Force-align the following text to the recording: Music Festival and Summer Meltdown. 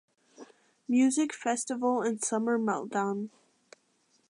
Music 0.87 1.31
Festival 1.31 2.01
and 2.01 2.23
Summer 2.23 2.57
Meltdown. 2.57 3.29